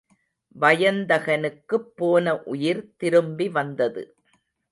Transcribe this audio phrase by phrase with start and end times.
[0.55, 4.03] வயந்தகனுக்குப் போன உயிர் திரும்பிவந்தது.